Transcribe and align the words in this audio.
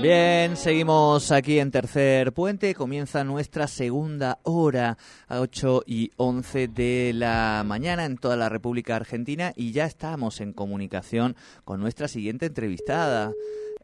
Bien, 0.00 0.56
seguimos 0.56 1.32
aquí 1.32 1.58
en 1.58 1.72
Tercer 1.72 2.32
Puente. 2.32 2.72
Comienza 2.76 3.24
nuestra 3.24 3.66
segunda 3.66 4.38
hora 4.44 4.96
a 5.26 5.40
8 5.40 5.82
y 5.86 6.12
11 6.16 6.68
de 6.68 7.12
la 7.14 7.64
mañana 7.66 8.04
en 8.04 8.16
toda 8.16 8.36
la 8.36 8.48
República 8.48 8.94
Argentina 8.94 9.52
y 9.56 9.72
ya 9.72 9.86
estamos 9.86 10.40
en 10.40 10.52
comunicación 10.52 11.34
con 11.64 11.80
nuestra 11.80 12.06
siguiente 12.06 12.46
entrevistada. 12.46 13.32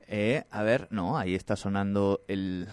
Eh, 0.06 0.45
a 0.53 0.62
ver, 0.62 0.87
no, 0.91 1.19
ahí 1.19 1.34
está 1.34 1.56
sonando 1.56 2.20
el, 2.28 2.69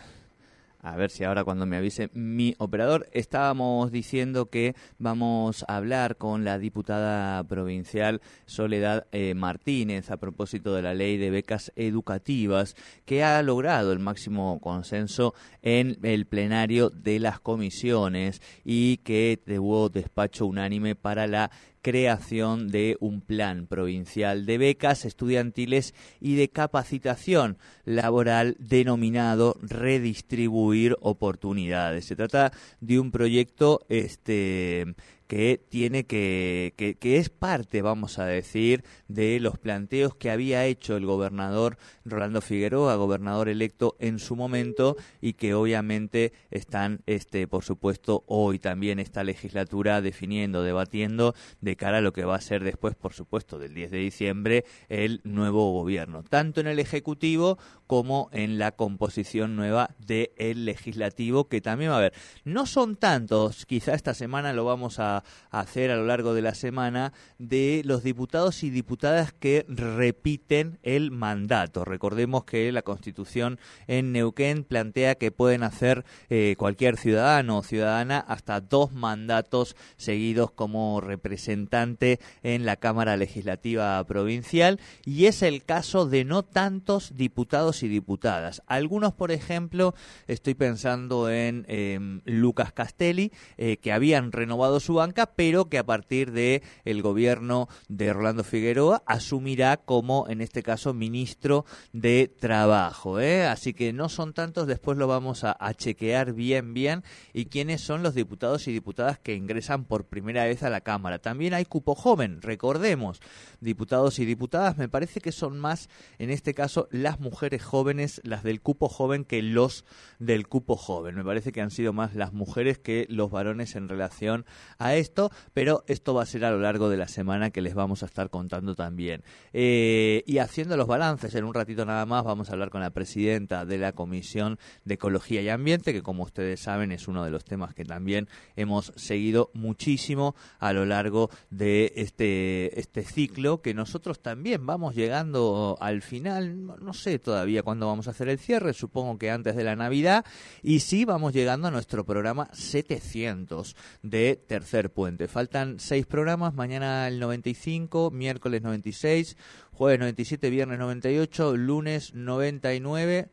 a 0.81 0.95
ver 0.95 1.12
si 1.12 1.23
ahora 1.23 1.44
cuando 1.44 1.66
me 1.66 1.77
avise 1.77 2.09
mi 2.13 2.55
operador, 2.58 3.08
estábamos 3.12 3.91
diciendo 3.91 4.48
que 4.48 4.76
vamos 4.98 5.63
a 5.67 5.77
hablar 5.77 6.17
con 6.17 6.44
la 6.44 6.58
diputada 6.58 7.44
provincial 7.44 8.22
Soledad 8.45 9.08
eh, 9.12 9.34
Martínez 9.36 10.09
a 10.09 10.17
propósito 10.17 10.73
de 10.73 10.81
la 10.81 10.94
ley 10.94 11.17
de 11.17 11.30
becas 11.30 11.72
educativas 11.75 12.75
que 13.05 13.23
ha 13.23 13.41
logrado 13.44 13.91
el 13.91 13.99
máximo 13.99 14.59
consenso 14.59 15.34
en 15.62 15.98
el 16.03 16.25
plenario 16.25 16.89
de 16.89 17.20
las 17.20 17.39
comisiones 17.39 18.41
y 18.63 18.98
que 18.98 19.39
tuvo 19.45 19.89
despacho 19.89 20.45
unánime 20.45 20.95
para 20.95 21.27
la 21.27 21.52
creación 21.81 22.69
de 22.69 22.97
un 22.99 23.21
plan 23.21 23.67
provincial 23.67 24.45
de 24.45 24.57
becas 24.57 25.05
estudiantiles 25.05 25.93
y 26.19 26.35
de 26.35 26.49
capacitación 26.49 27.57
laboral 27.85 28.55
denominado 28.59 29.57
Redistribuir 29.61 30.95
Oportunidades. 31.02 32.05
Se 32.05 32.15
trata 32.15 32.52
de 32.79 32.99
un 32.99 33.11
proyecto 33.11 33.81
este 33.89 34.95
que 35.31 35.63
tiene 35.69 36.03
que, 36.03 36.73
que, 36.75 37.17
es 37.17 37.29
parte, 37.29 37.81
vamos 37.81 38.19
a 38.19 38.25
decir, 38.25 38.83
de 39.07 39.39
los 39.39 39.57
planteos 39.57 40.13
que 40.13 40.29
había 40.29 40.65
hecho 40.65 40.97
el 40.97 41.05
gobernador 41.05 41.77
Rolando 42.03 42.41
Figueroa, 42.41 42.97
gobernador 42.97 43.47
electo 43.47 43.95
en 43.99 44.19
su 44.19 44.35
momento, 44.35 44.97
y 45.21 45.35
que 45.35 45.53
obviamente 45.53 46.33
están, 46.49 46.99
este, 47.05 47.47
por 47.47 47.63
supuesto, 47.63 48.25
hoy 48.27 48.59
también 48.59 48.99
esta 48.99 49.23
legislatura 49.23 50.02
definiendo, 50.02 50.63
debatiendo 50.63 51.33
de 51.61 51.77
cara 51.77 51.99
a 51.99 52.02
lo 52.02 52.11
que 52.11 52.25
va 52.25 52.35
a 52.35 52.41
ser 52.41 52.61
después, 52.61 52.95
por 52.95 53.13
supuesto, 53.13 53.57
del 53.57 53.73
10 53.73 53.91
de 53.91 53.97
diciembre, 53.99 54.65
el 54.89 55.21
nuevo 55.23 55.71
gobierno, 55.71 56.23
tanto 56.23 56.59
en 56.59 56.67
el 56.67 56.77
Ejecutivo 56.77 57.57
como 57.87 58.29
en 58.33 58.57
la 58.57 58.73
composición 58.73 59.55
nueva 59.55 59.95
del 59.97 60.65
Legislativo, 60.65 61.47
que 61.47 61.61
también 61.61 61.91
va 61.91 61.95
a 61.95 61.99
haber. 61.99 62.13
No 62.43 62.65
son 62.65 62.97
tantos, 62.97 63.65
quizá 63.65 63.93
esta 63.93 64.13
semana 64.13 64.52
lo 64.52 64.65
vamos 64.65 64.99
a 64.99 65.20
hacer 65.50 65.91
a 65.91 65.95
lo 65.95 66.05
largo 66.05 66.33
de 66.33 66.41
la 66.41 66.53
semana 66.53 67.14
de 67.38 67.81
los 67.86 68.03
diputados 68.03 68.64
y 68.64 68.69
diputadas 68.69 69.33
que 69.33 69.66
repiten 69.67 70.80
el 70.83 71.11
mandato. 71.11 71.86
Recordemos 71.86 72.44
que 72.45 72.72
la 72.72 72.81
Constitución 72.81 73.59
en 73.88 74.11
Neuquén 74.11 74.64
plantea 74.64 75.16
que 75.16 75.31
pueden 75.31 75.64
hacer 75.64 76.05
eh, 76.30 76.55
cualquier 76.58 76.97
ciudadano 76.97 77.59
o 77.59 77.64
ciudadana 77.64 78.19
hasta 78.19 78.61
dos 78.61 78.94
mandatos 78.94 79.75
seguidos 79.97 80.52
como 80.52 81.02
representante 81.02 82.19
en 82.44 82.66
la 82.66 82.75
Cámara 82.75 83.17
Legislativa 83.17 84.03
Provincial 84.05 84.80
y 85.05 85.26
es 85.26 85.42
el 85.42 85.64
caso 85.64 86.05
de 86.05 86.26
no 86.26 86.43
tantos 86.43 87.15
diputados 87.15 87.83
y 87.83 87.88
diputadas. 87.88 88.61
Algunos, 88.67 89.14
por 89.14 89.32
ejemplo, 89.32 89.93
estoy 90.27 90.53
pensando 90.53 91.30
en 91.30 91.65
em, 91.67 92.21
Lucas 92.26 92.71
Castelli, 92.73 93.32
eh, 93.58 93.77
que 93.77 93.92
habían 93.92 94.32
renovado 94.32 94.80
su 94.80 95.02
pero 95.36 95.70
que 95.70 95.77
a 95.77 95.86
partir 95.86 96.32
de 96.32 96.64
el 96.86 97.02
gobierno 97.02 97.67
de 97.88 98.14
Rolando 98.14 98.44
Figueroa 98.44 99.04
asumirá 99.05 99.77
como, 99.77 100.27
en 100.30 100.42
este 100.42 100.64
caso, 100.64 100.94
ministro 100.94 101.66
de 101.94 102.33
Trabajo. 102.39 103.20
¿eh? 103.20 103.45
Así 103.45 103.73
que 103.73 103.94
no 103.94 104.10
son 104.10 104.33
tantos, 104.33 104.67
después 104.67 104.98
lo 104.98 105.08
vamos 105.08 105.44
a, 105.44 105.58
chequear 105.73 106.33
bien, 106.33 106.73
bien, 106.73 107.04
y 107.33 107.45
quiénes 107.45 107.82
son 107.82 108.04
los 108.04 108.14
diputados 108.14 108.67
y 108.67 108.73
diputadas 108.73 109.20
que 109.20 109.36
ingresan 109.36 109.86
por 109.86 110.05
primera 110.05 110.45
vez 110.45 110.64
a 110.64 110.70
la 110.70 110.82
Cámara. 110.82 111.20
También 111.20 111.54
hay 111.54 111.66
cupo 111.66 111.95
joven, 111.95 112.42
recordemos, 112.42 113.20
diputados 113.60 114.20
y 114.20 114.26
diputadas, 114.26 114.77
me 114.77 114.89
parece 114.89 115.21
que 115.21 115.32
son 115.32 115.60
más, 115.60 115.89
en 116.20 116.30
este 116.30 116.54
caso, 116.54 116.88
las 116.92 117.20
mujeres 117.20 117.64
jóvenes, 117.64 118.21
las 118.23 118.44
del 118.44 118.61
cupo 118.61 118.89
joven, 118.89 119.23
que 119.26 119.42
los 119.42 119.86
del 120.20 120.48
cupo 120.48 120.76
joven. 120.76 121.16
Me 121.16 121.23
parece 121.23 121.52
que 121.52 121.61
han 121.61 121.71
sido 121.71 121.94
más 121.94 122.16
las 122.16 122.33
mujeres 122.33 122.77
que 122.77 123.05
los 123.10 123.32
varones 123.32 123.76
en 123.76 123.89
relación 123.89 124.45
a 124.77 124.95
esto, 125.02 125.32
pero 125.54 125.84
esto 125.88 126.14
va 126.14 126.23
a 126.23 126.26
ser 126.26 126.45
a 126.45 126.52
lo 126.52 126.60
largo 126.60 126.89
de 126.89 126.98
la 126.98 127.08
semana 127.08 127.50
que 127.50 127.62
les 127.62 127.73
vamos 127.73 128.04
a 128.04 128.06
estar 128.06 128.30
contando 128.30 128.75
también. 128.75 129.24
Eh, 129.51 130.24
y 130.25 130.38
haciendo 130.38 130.78
los 130.78 130.88
balances, 130.88 131.36
en 131.36 131.44
un 131.44 131.54
ratito 131.54 131.86
nada 131.86 132.06
más 132.06 132.24
vamos 132.24 132.50
a 132.50 132.54
hablar 132.54 132.69
con 132.69 132.81
la 132.81 132.92
presidenta 132.92 133.66
de 133.66 133.78
la 133.78 133.92
Comisión 133.92 134.57
de 134.86 134.94
Ecología 134.94 135.42
y 135.42 135.50
Ambiente, 135.50 135.94
que 135.94 136.01
como 136.01 136.24
ustedes 136.24 136.62
saben 136.62 136.92
es 136.92 137.07
uno 137.07 137.25
de 137.25 137.31
los 137.31 137.44
temas 137.44 137.74
que 137.74 137.84
también 137.84 138.30
hemos 138.56 138.94
seguido 138.95 139.51
muchísimo 139.54 140.36
a 140.60 140.74
lo 140.74 140.86
largo 140.86 141.30
de 141.50 141.92
este, 141.95 142.80
este 142.80 143.04
ciclo, 143.04 143.62
que 143.62 143.74
nosotros 143.74 144.22
también 144.22 144.66
vamos 144.66 144.95
llegando 144.95 145.78
al 145.81 146.01
final, 146.01 146.66
no 146.81 146.94
sé 146.94 147.19
todavía 147.19 147.63
cuándo 147.63 147.88
vamos 147.88 148.07
a 148.07 148.12
hacer 148.12 148.30
el 148.30 148.39
cierre, 148.39 148.74
supongo 148.74 149.18
que 149.18 149.31
antes 149.31 149.56
de 149.56 149.63
la 149.63 149.75
Navidad, 149.75 150.25
y 150.62 150.80
sí 150.80 151.06
vamos 151.06 151.33
llegando 151.33 151.68
a 151.68 151.72
nuestro 151.72 152.06
programa 152.06 152.50
700 152.54 153.75
de 154.04 154.42
tercer 154.48 154.90
puente. 154.91 155.27
Faltan 155.27 155.79
seis 155.79 156.06
programas, 156.06 156.53
mañana 156.53 157.07
el 157.07 157.19
95, 157.19 158.12
miércoles 158.12 158.62
96, 158.62 159.38
jueves 159.71 160.00
97, 160.00 160.50
viernes 160.50 160.79
98, 160.79 161.57
lunes 161.57 162.13
99 162.13 163.29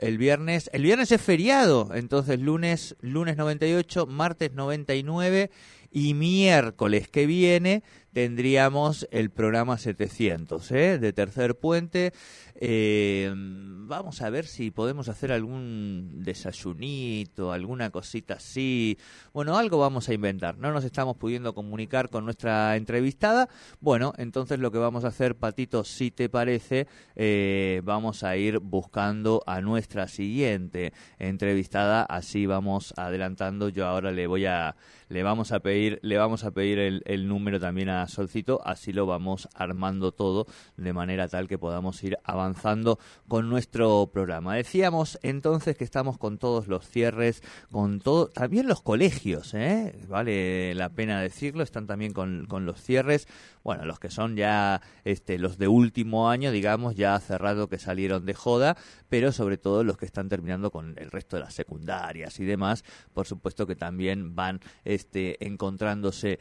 el 0.00 0.16
viernes, 0.16 0.70
el 0.72 0.82
viernes 0.82 1.12
es 1.12 1.20
feriado, 1.20 1.90
entonces 1.94 2.40
lunes, 2.40 2.96
lunes 3.02 3.36
98, 3.36 4.06
martes 4.06 4.52
99 4.54 5.50
y 5.90 6.14
miércoles 6.14 7.08
que 7.08 7.26
viene 7.26 7.82
tendríamos 8.12 9.06
el 9.10 9.30
programa 9.30 9.78
700 9.78 10.70
¿eh? 10.72 10.98
de 10.98 11.12
Tercer 11.12 11.56
Puente. 11.56 12.12
Eh, 12.62 13.32
vamos 13.34 14.20
a 14.20 14.28
ver 14.30 14.46
si 14.46 14.70
podemos 14.70 15.08
hacer 15.08 15.32
algún 15.32 16.22
desayunito, 16.22 17.52
alguna 17.52 17.90
cosita 17.90 18.34
así. 18.34 18.98
Bueno, 19.32 19.56
algo 19.56 19.78
vamos 19.78 20.08
a 20.08 20.14
inventar. 20.14 20.58
No 20.58 20.72
nos 20.72 20.84
estamos 20.84 21.16
pudiendo 21.16 21.54
comunicar 21.54 22.10
con 22.10 22.24
nuestra 22.24 22.76
entrevistada. 22.76 23.48
Bueno, 23.80 24.12
entonces 24.18 24.58
lo 24.58 24.70
que 24.70 24.78
vamos 24.78 25.04
a 25.04 25.08
hacer, 25.08 25.36
Patito, 25.36 25.84
si 25.84 26.10
te 26.10 26.28
parece, 26.28 26.86
eh, 27.16 27.80
vamos 27.84 28.24
a 28.24 28.36
ir 28.36 28.58
buscando 28.58 29.42
a 29.46 29.60
nuestra 29.60 30.08
siguiente 30.08 30.92
entrevistada. 31.18 32.02
Así 32.02 32.46
vamos 32.46 32.92
adelantando. 32.96 33.68
Yo 33.68 33.86
ahora 33.86 34.10
le 34.10 34.26
voy 34.26 34.46
a 34.46 34.76
le 35.10 35.24
vamos 35.24 35.50
a 35.50 35.58
pedir, 35.58 35.79
le 36.02 36.16
vamos 36.18 36.44
a 36.44 36.50
pedir 36.50 36.78
el, 36.78 37.28
número 37.28 37.60
también 37.60 37.88
a 37.88 38.06
Solcito, 38.08 38.60
así 38.64 38.92
lo 38.92 39.06
vamos 39.06 39.48
armando 39.54 40.12
todo 40.12 40.46
de 40.76 40.92
manera 40.92 41.28
tal 41.28 41.48
que 41.48 41.58
podamos 41.58 42.02
ir 42.02 42.18
avanzando 42.24 42.98
con 43.28 43.48
nuestro 43.48 44.10
programa. 44.12 44.56
Decíamos 44.56 45.18
entonces 45.22 45.76
que 45.76 45.84
estamos 45.84 46.18
con 46.18 46.38
todos 46.38 46.66
los 46.68 46.88
cierres, 46.88 47.42
con 47.70 48.00
todo, 48.00 48.28
también 48.28 48.66
los 48.66 48.82
colegios, 48.82 49.54
¿eh? 49.54 49.94
vale 50.08 50.74
la 50.74 50.90
pena 50.90 51.20
decirlo, 51.20 51.62
están 51.62 51.86
también 51.86 52.12
con, 52.12 52.46
con 52.46 52.66
los 52.66 52.82
cierres, 52.82 53.28
bueno, 53.62 53.84
los 53.84 53.98
que 53.98 54.10
son 54.10 54.36
ya 54.36 54.80
este, 55.04 55.38
los 55.38 55.58
de 55.58 55.68
último 55.68 56.30
año, 56.30 56.50
digamos, 56.50 56.94
ya 56.94 57.18
cerrado 57.20 57.68
que 57.68 57.78
salieron 57.78 58.24
de 58.26 58.34
joda, 58.34 58.76
pero 59.08 59.32
sobre 59.32 59.58
todo 59.58 59.84
los 59.84 59.96
que 59.96 60.06
están 60.06 60.28
terminando 60.28 60.70
con 60.70 60.94
el 60.98 61.10
resto 61.10 61.36
de 61.36 61.42
las 61.42 61.54
secundarias 61.54 62.40
y 62.40 62.44
demás, 62.44 62.84
por 63.12 63.26
supuesto 63.26 63.66
que 63.66 63.76
también 63.76 64.34
van 64.34 64.60
este, 64.84 65.44
encontrándose. 65.70 66.40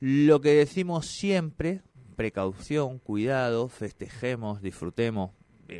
Lo 0.00 0.40
que 0.40 0.54
decimos 0.54 1.06
siempre, 1.06 1.82
precaución, 2.16 2.98
cuidado, 2.98 3.68
festejemos, 3.68 4.62
disfrutemos, 4.62 5.30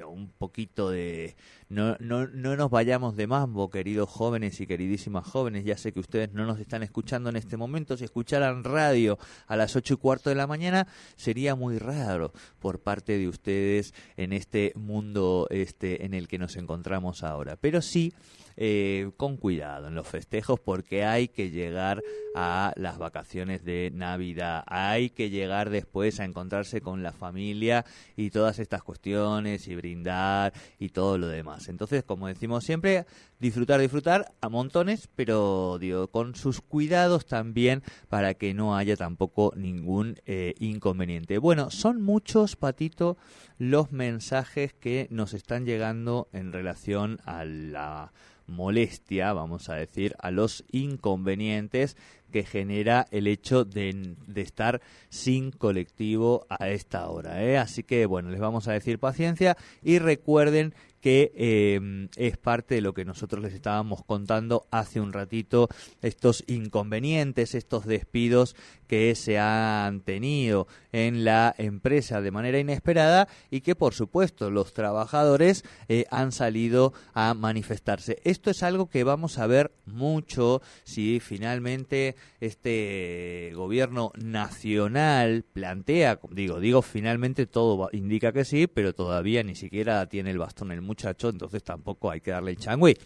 un 0.05 0.29
poquito 0.29 0.91
de... 0.91 1.37
No, 1.69 1.97
no, 2.00 2.27
no 2.27 2.56
nos 2.56 2.71
vayamos 2.71 3.17
de 3.17 3.27
mambo, 3.27 3.71
queridos 3.71 4.09
jóvenes 4.09 4.61
y 4.61 4.67
queridísimas 4.67 5.27
jóvenes. 5.27 5.65
Ya 5.65 5.77
sé 5.77 5.93
que 5.93 6.00
ustedes 6.00 6.33
no 6.33 6.44
nos 6.44 6.59
están 6.59 6.83
escuchando 6.83 7.31
en 7.31 7.37
este 7.37 7.56
momento. 7.56 7.97
Si 7.97 8.05
escucharan 8.05 8.65
radio 8.65 9.19
a 9.47 9.56
las 9.56 9.75
ocho 9.77 9.94
y 9.94 9.97
cuarto 9.97 10.31
de 10.31 10.37
la 10.37 10.47
mañana, 10.47 10.87
sería 11.17 11.55
muy 11.55 11.79
raro 11.79 12.33
por 12.61 12.81
parte 12.81 13.17
de 13.17 13.29
ustedes 13.29 13.94
en 14.17 14.33
este 14.33 14.73
mundo 14.75 15.47
este, 15.50 16.05
en 16.05 16.15
el 16.15 16.29
que 16.29 16.39
nos 16.39 16.56
encontramos 16.56 17.23
ahora. 17.23 17.56
Pero 17.56 17.81
sí 17.81 18.12
eh, 18.56 19.11
con 19.17 19.39
cuidado 19.39 19.89
en 19.89 19.94
los 19.94 20.06
festejos 20.06 20.61
porque 20.61 21.05
hay 21.05 21.29
que 21.29 21.50
llegar 21.50 22.03
a 22.35 22.73
las 22.77 22.99
vacaciones 22.99 23.65
de 23.65 23.91
Navidad, 23.94 24.62
hay 24.67 25.09
que 25.09 25.31
llegar 25.31 25.71
después 25.71 26.21
a 26.21 26.25
encontrarse 26.25 26.83
con 26.83 27.03
la 27.03 27.12
familia 27.12 27.87
y 28.15 28.31
todas 28.31 28.59
estas 28.59 28.83
cuestiones 28.83 29.69
y 29.69 29.75
brindar 29.82 30.55
y 30.79 30.88
todo 30.88 31.19
lo 31.19 31.26
demás. 31.26 31.69
Entonces, 31.69 32.05
como 32.05 32.29
decimos 32.29 32.64
siempre, 32.64 33.05
disfrutar, 33.38 33.81
disfrutar 33.81 34.32
a 34.40 34.49
montones, 34.49 35.08
pero 35.14 35.76
digo, 35.79 36.08
con 36.08 36.34
sus 36.34 36.61
cuidados 36.61 37.26
también 37.26 37.82
para 38.08 38.34
que 38.34 38.55
no 38.55 38.76
haya 38.76 38.96
tampoco 38.96 39.52
ningún 39.56 40.17
eh, 40.25 40.55
inconveniente. 40.58 41.38
Bueno, 41.38 41.70
son 41.70 42.00
muchos, 42.00 42.56
Patito, 42.56 43.19
los 43.58 43.93
mensajes 43.93 44.73
que 44.73 45.08
nos 45.11 45.34
están 45.34 45.67
llegando 45.67 46.29
en 46.32 46.52
relación 46.52 47.19
a 47.25 47.44
la 47.44 48.12
molestia, 48.47 49.33
vamos 49.33 49.69
a 49.69 49.75
decir, 49.75 50.15
a 50.19 50.31
los 50.31 50.65
inconvenientes 50.71 51.97
que 52.33 52.43
genera 52.43 53.06
el 53.11 53.27
hecho 53.27 53.65
de, 53.65 54.17
estar 54.35 54.81
sin 55.11 55.53
colectivo 55.53 56.47
a 56.49 56.71
esta 56.71 57.09
hora. 57.09 57.44
¿eh? 57.44 57.59
Así 57.59 57.85
que, 57.85 58.06
bueno, 58.06 58.31
les 58.31 58.41
vamos 58.41 58.67
a 58.67 58.73
decir 58.73 58.99
paciencia 58.99 59.56
y 59.83 59.99
recuerden 59.99 60.75
que 61.03 61.33
em, 61.35 62.09
es 62.17 62.39
parte 62.39 62.77
de 62.77 62.81
lo 62.81 62.95
que 62.95 63.05
nosotros 63.05 63.43
les 63.43 63.53
estábamos 63.53 64.05
contando 64.05 64.67
hace 64.71 65.01
un 65.01 65.13
ratito, 65.13 65.69
estos 66.01 66.45
inconvenientes, 66.47 67.55
estos 67.57 67.85
despidos 67.85 68.55
que 68.87 69.15
se 69.15 69.39
han 69.39 70.01
tenido 70.01 70.69
en 70.93 71.25
la 71.25 71.55
empresa 71.59 72.21
de 72.21 72.31
manera 72.31 72.59
inesperada 72.61 73.27
y 73.51 73.63
que 73.63 73.75
por 73.75 73.95
supuesto 73.95 74.51
los 74.51 74.75
trabajadores 74.75 75.65
eh, 75.89 76.05
han 76.11 76.31
salido 76.31 76.93
a 77.15 77.35
manifestarse. 77.35 78.21
Esto 78.23 78.51
es 78.51 78.63
algo 78.63 78.89
que 78.89 79.03
vamos 79.03 79.39
a 79.39 79.47
ver 79.47 79.73
mucho 79.87 80.63
si 80.85 81.19
finalmente 81.19 82.15
este 82.41 83.51
gobierno 83.55 84.13
nacional 84.23 85.45
plantea, 85.53 86.21
digo, 86.31 86.61
digo 86.61 86.83
finalmente 86.83 87.47
todo 87.47 87.89
indica 87.93 88.33
que 88.33 88.45
sí, 88.45 88.69
pero 88.69 88.95
todavía 88.95 89.43
ni 89.43 89.57
siquiera 89.57 90.07
tiene 90.07 90.31
el 90.31 90.39
bastón 90.39 90.71
el 90.71 90.83
muchacho, 90.93 91.29
entonces 91.29 91.62
tampoco 91.62 92.11
hay 92.11 92.21
que 92.21 92.31
darle 92.31 92.53
el 92.53 92.59
changüí. 92.59 92.97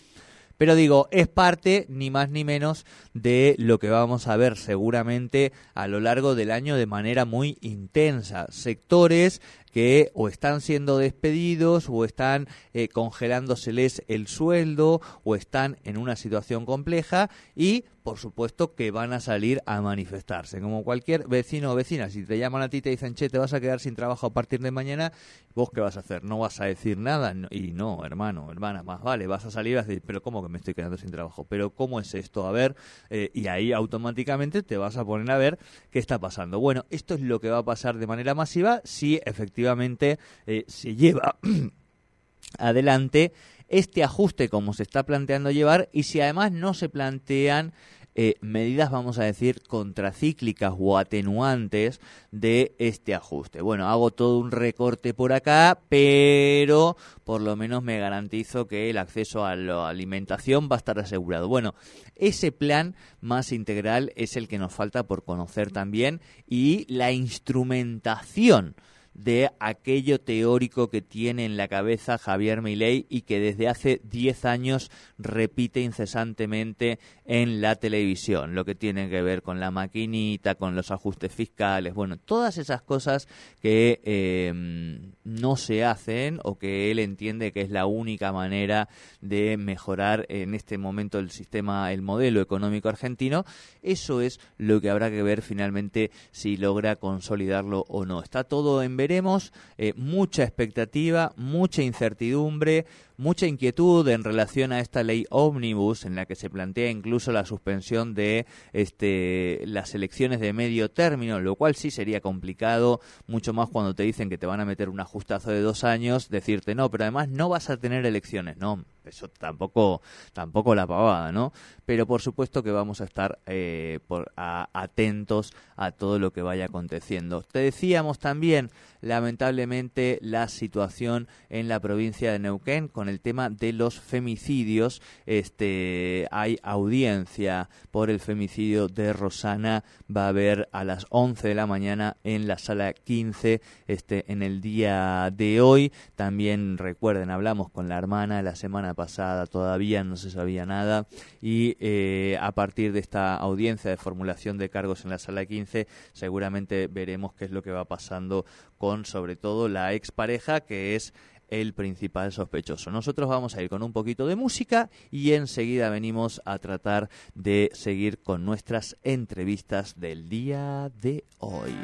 Pero 0.58 0.74
digo, 0.74 1.08
es 1.10 1.28
parte 1.28 1.84
ni 1.88 2.10
más 2.10 2.30
ni 2.30 2.42
menos 2.42 2.86
de 3.12 3.54
lo 3.58 3.78
que 3.78 3.90
vamos 3.90 4.26
a 4.26 4.36
ver 4.36 4.56
seguramente 4.56 5.52
a 5.74 5.86
lo 5.86 6.00
largo 6.00 6.34
del 6.34 6.50
año 6.50 6.76
de 6.76 6.86
manera 6.86 7.26
muy 7.26 7.58
intensa. 7.60 8.46
Sectores 8.50 9.42
que 9.70 10.10
o 10.14 10.28
están 10.28 10.62
siendo 10.62 10.96
despedidos 10.96 11.88
o 11.90 12.06
están 12.06 12.48
eh, 12.72 12.88
congelándoseles 12.88 14.02
el 14.08 14.28
sueldo 14.28 15.02
o 15.24 15.36
están 15.36 15.76
en 15.84 15.98
una 15.98 16.16
situación 16.16 16.64
compleja 16.64 17.28
y 17.54 17.84
por 18.06 18.18
supuesto 18.18 18.76
que 18.76 18.92
van 18.92 19.12
a 19.12 19.18
salir 19.18 19.64
a 19.66 19.80
manifestarse. 19.80 20.60
Como 20.60 20.84
cualquier 20.84 21.26
vecino 21.26 21.72
o 21.72 21.74
vecina, 21.74 22.08
si 22.08 22.24
te 22.24 22.38
llaman 22.38 22.62
a 22.62 22.68
ti 22.68 22.76
y 22.76 22.80
te 22.80 22.90
dicen, 22.90 23.16
che, 23.16 23.28
te 23.28 23.36
vas 23.36 23.52
a 23.52 23.60
quedar 23.60 23.80
sin 23.80 23.96
trabajo 23.96 24.28
a 24.28 24.32
partir 24.32 24.60
de 24.60 24.70
mañana, 24.70 25.12
¿vos 25.56 25.70
qué 25.74 25.80
vas 25.80 25.96
a 25.96 26.00
hacer? 26.00 26.22
¿No 26.22 26.38
vas 26.38 26.60
a 26.60 26.66
decir 26.66 26.98
nada? 26.98 27.34
Y 27.50 27.72
no, 27.72 28.04
hermano, 28.04 28.52
hermana, 28.52 28.84
más 28.84 29.02
vale, 29.02 29.26
vas 29.26 29.44
a 29.44 29.50
salir 29.50 29.74
vas 29.74 29.86
a 29.86 29.88
decir, 29.88 30.04
pero 30.06 30.22
¿cómo 30.22 30.40
que 30.40 30.48
me 30.48 30.58
estoy 30.58 30.72
quedando 30.72 30.96
sin 30.96 31.10
trabajo? 31.10 31.46
¿Pero 31.48 31.70
cómo 31.70 31.98
es 31.98 32.14
esto? 32.14 32.46
A 32.46 32.52
ver, 32.52 32.76
eh, 33.10 33.32
y 33.34 33.48
ahí 33.48 33.72
automáticamente 33.72 34.62
te 34.62 34.76
vas 34.76 34.96
a 34.96 35.04
poner 35.04 35.28
a 35.32 35.36
ver 35.36 35.58
qué 35.90 35.98
está 35.98 36.20
pasando. 36.20 36.60
Bueno, 36.60 36.84
esto 36.90 37.14
es 37.14 37.22
lo 37.22 37.40
que 37.40 37.50
va 37.50 37.58
a 37.58 37.64
pasar 37.64 37.96
de 37.98 38.06
manera 38.06 38.36
masiva 38.36 38.82
si 38.84 39.20
efectivamente 39.24 40.20
eh, 40.46 40.64
se 40.68 40.94
lleva 40.94 41.40
adelante 42.58 43.32
este 43.68 44.04
ajuste 44.04 44.48
como 44.48 44.72
se 44.72 44.82
está 44.82 45.04
planteando 45.04 45.50
llevar 45.50 45.88
y 45.92 46.04
si 46.04 46.20
además 46.20 46.52
no 46.52 46.74
se 46.74 46.88
plantean 46.88 47.72
eh, 48.18 48.36
medidas, 48.40 48.90
vamos 48.90 49.18
a 49.18 49.24
decir, 49.24 49.60
contracíclicas 49.68 50.72
o 50.78 50.96
atenuantes 50.96 52.00
de 52.30 52.74
este 52.78 53.14
ajuste. 53.14 53.60
Bueno, 53.60 53.90
hago 53.90 54.10
todo 54.10 54.38
un 54.38 54.52
recorte 54.52 55.12
por 55.12 55.34
acá, 55.34 55.80
pero 55.90 56.96
por 57.24 57.42
lo 57.42 57.56
menos 57.56 57.82
me 57.82 57.98
garantizo 57.98 58.66
que 58.66 58.88
el 58.88 58.96
acceso 58.96 59.44
a 59.44 59.54
la 59.54 59.86
alimentación 59.90 60.66
va 60.72 60.76
a 60.76 60.78
estar 60.78 60.98
asegurado. 60.98 61.46
Bueno, 61.46 61.74
ese 62.14 62.52
plan 62.52 62.96
más 63.20 63.52
integral 63.52 64.10
es 64.16 64.38
el 64.38 64.48
que 64.48 64.56
nos 64.56 64.72
falta 64.72 65.06
por 65.06 65.22
conocer 65.22 65.70
también 65.70 66.22
y 66.46 66.86
la 66.88 67.12
instrumentación 67.12 68.76
de 69.16 69.50
aquello 69.60 70.20
teórico 70.20 70.90
que 70.90 71.00
tiene 71.00 71.46
en 71.46 71.56
la 71.56 71.68
cabeza 71.68 72.18
Javier 72.18 72.60
Milei 72.60 73.06
y 73.08 73.22
que 73.22 73.40
desde 73.40 73.68
hace 73.68 74.00
10 74.04 74.44
años 74.44 74.90
repite 75.18 75.80
incesantemente 75.80 76.98
en 77.24 77.60
la 77.60 77.76
televisión, 77.76 78.54
lo 78.54 78.64
que 78.64 78.74
tiene 78.74 79.08
que 79.08 79.22
ver 79.22 79.42
con 79.42 79.58
la 79.58 79.70
maquinita, 79.70 80.54
con 80.54 80.76
los 80.76 80.90
ajustes 80.90 81.32
fiscales, 81.32 81.94
bueno, 81.94 82.18
todas 82.18 82.58
esas 82.58 82.82
cosas 82.82 83.26
que 83.60 84.00
em, 84.04 85.12
no 85.24 85.56
se 85.56 85.84
hacen 85.84 86.38
o 86.44 86.58
que 86.58 86.90
él 86.90 86.98
entiende 86.98 87.52
que 87.52 87.62
es 87.62 87.70
la 87.70 87.86
única 87.86 88.32
manera 88.32 88.88
de 89.20 89.56
mejorar 89.56 90.26
en 90.28 90.54
este 90.54 90.78
momento 90.78 91.18
el 91.18 91.30
sistema, 91.30 91.92
el 91.92 92.02
modelo 92.02 92.40
económico 92.40 92.88
argentino, 92.88 93.44
eso 93.82 94.20
es 94.20 94.40
lo 94.58 94.80
que 94.80 94.90
habrá 94.90 95.10
que 95.10 95.22
ver 95.22 95.42
finalmente 95.42 96.10
si 96.30 96.56
logra 96.56 96.96
consolidarlo 96.96 97.84
o 97.88 98.04
no. 98.04 98.22
Está 98.22 98.44
todo 98.44 98.82
en 98.82 98.96
veremos, 99.06 99.52
eh, 99.78 99.92
mucha 99.96 100.42
expectativa, 100.42 101.32
mucha 101.36 101.80
incertidumbre, 101.82 102.86
mucha 103.16 103.46
inquietud 103.46 104.06
en 104.08 104.24
relación 104.24 104.72
a 104.72 104.80
esta 104.80 105.02
ley 105.02 105.24
ómnibus 105.30 106.04
en 106.04 106.14
la 106.14 106.26
que 106.26 106.34
se 106.34 106.50
plantea 106.50 106.90
incluso 106.90 107.32
la 107.32 107.44
suspensión 107.44 108.14
de 108.14 108.46
este, 108.72 109.62
las 109.66 109.94
elecciones 109.94 110.40
de 110.40 110.52
medio 110.52 110.90
término, 110.90 111.40
lo 111.40 111.56
cual 111.56 111.74
sí 111.74 111.90
sería 111.90 112.20
complicado, 112.20 113.00
mucho 113.26 113.52
más 113.52 113.68
cuando 113.70 113.94
te 113.94 114.02
dicen 114.02 114.28
que 114.28 114.38
te 114.38 114.46
van 114.46 114.60
a 114.60 114.64
meter 114.64 114.88
un 114.88 115.00
ajustazo 115.00 115.50
de 115.50 115.60
dos 115.60 115.84
años, 115.84 116.28
decirte 116.28 116.74
no, 116.74 116.90
pero 116.90 117.04
además 117.04 117.28
no 117.28 117.48
vas 117.48 117.70
a 117.70 117.76
tener 117.76 118.04
elecciones, 118.04 118.56
no, 118.56 118.84
eso 119.06 119.28
tampoco, 119.28 120.02
tampoco 120.32 120.74
la 120.74 120.86
pavada, 120.86 121.32
¿no? 121.32 121.52
Pero 121.84 122.06
por 122.06 122.22
supuesto 122.22 122.62
que 122.62 122.72
vamos 122.72 123.00
a 123.00 123.04
estar 123.04 123.38
eh, 123.46 124.00
por, 124.06 124.32
atentos 124.36 125.52
a 125.76 125.92
todo 125.92 126.18
lo 126.18 126.32
que 126.32 126.42
vaya 126.42 126.66
aconteciendo. 126.66 127.42
Te 127.42 127.60
decíamos 127.60 128.18
también, 128.18 128.70
lamentablemente, 129.00 130.18
la 130.22 130.48
situación 130.48 131.28
en 131.48 131.68
la 131.68 131.80
provincia 131.80 132.32
de 132.32 132.38
Neuquén 132.38 132.88
el 133.08 133.20
tema 133.20 133.50
de 133.50 133.72
los 133.72 134.00
femicidios. 134.00 135.02
Este, 135.26 136.28
hay 136.30 136.58
audiencia 136.62 137.68
por 137.90 138.10
el 138.10 138.20
femicidio 138.20 138.88
de 138.88 139.12
Rosana. 139.12 139.84
Va 140.14 140.26
a 140.26 140.28
haber 140.28 140.68
a 140.72 140.84
las 140.84 141.06
11 141.10 141.48
de 141.48 141.54
la 141.54 141.66
mañana 141.66 142.16
en 142.24 142.46
la 142.46 142.58
sala 142.58 142.92
15 142.92 143.60
este, 143.86 144.30
en 144.30 144.42
el 144.42 144.60
día 144.60 145.30
de 145.32 145.60
hoy. 145.60 145.92
También 146.14 146.78
recuerden, 146.78 147.30
hablamos 147.30 147.70
con 147.70 147.88
la 147.88 147.98
hermana 147.98 148.42
la 148.42 148.56
semana 148.56 148.94
pasada, 148.94 149.46
todavía 149.46 150.04
no 150.04 150.16
se 150.16 150.30
sabía 150.30 150.66
nada. 150.66 151.06
Y 151.40 151.76
eh, 151.80 152.38
a 152.40 152.52
partir 152.52 152.92
de 152.92 153.00
esta 153.00 153.36
audiencia 153.36 153.90
de 153.90 153.96
formulación 153.96 154.58
de 154.58 154.70
cargos 154.70 155.04
en 155.04 155.10
la 155.10 155.18
sala 155.18 155.46
15, 155.46 155.86
seguramente 156.12 156.88
veremos 156.88 157.34
qué 157.34 157.44
es 157.44 157.50
lo 157.50 157.62
que 157.62 157.70
va 157.70 157.84
pasando 157.84 158.44
con 158.78 159.04
sobre 159.04 159.36
todo 159.36 159.68
la 159.68 159.94
expareja 159.94 160.60
que 160.60 160.96
es 160.96 161.14
el 161.48 161.74
principal 161.74 162.32
sospechoso. 162.32 162.90
Nosotros 162.90 163.28
vamos 163.28 163.54
a 163.56 163.62
ir 163.62 163.68
con 163.68 163.82
un 163.82 163.92
poquito 163.92 164.26
de 164.26 164.36
música 164.36 164.90
y 165.10 165.32
enseguida 165.32 165.90
venimos 165.90 166.40
a 166.44 166.58
tratar 166.58 167.08
de 167.34 167.70
seguir 167.74 168.22
con 168.22 168.44
nuestras 168.44 168.96
entrevistas 169.02 169.98
del 169.98 170.28
día 170.28 170.90
de 171.00 171.24
hoy. 171.38 171.74